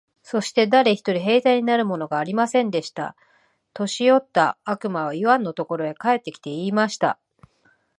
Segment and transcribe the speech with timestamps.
[0.23, 3.15] そして誰一人兵隊になるものがありませんでした。
[3.71, 7.19] 年よった悪魔はイワンのところへ帰って来て、言いました。